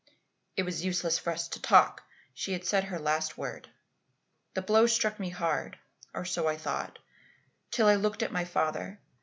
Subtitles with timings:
[0.57, 2.01] It was useless for us to talk;
[2.33, 3.69] she had said her last word.
[4.55, 5.77] The blow struck me hard,
[6.11, 6.97] or so I thought,
[7.69, 8.99] till I looked at my father.